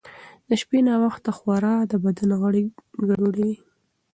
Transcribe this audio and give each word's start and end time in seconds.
د 0.47 0.49
شپې 0.61 0.79
ناوخته 0.87 1.31
خورا 1.37 1.75
د 1.91 1.93
بدن 2.03 2.29
غړي 2.41 2.63
ګډوډوي. 3.05 3.51